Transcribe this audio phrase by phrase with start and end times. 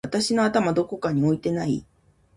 [0.03, 1.85] 私の頭どこかに置いてない？！